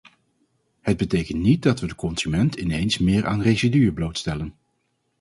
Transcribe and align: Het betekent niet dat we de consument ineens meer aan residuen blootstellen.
Het 0.81 0.97
betekent 0.97 1.39
niet 1.39 1.63
dat 1.63 1.79
we 1.79 1.87
de 1.87 1.95
consument 1.95 2.55
ineens 2.55 2.97
meer 2.97 3.25
aan 3.25 3.41
residuen 3.41 3.93
blootstellen. 3.93 4.55